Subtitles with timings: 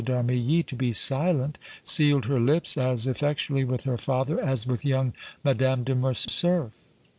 [0.03, 4.83] d' Armilly to be silent sealed her lips as effectually with her father as with
[4.83, 6.71] young Madame de Morcerf.